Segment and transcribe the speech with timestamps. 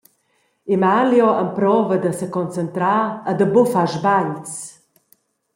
[0.75, 4.53] Emalio emprova da seconcentrar e da buca far sbagls.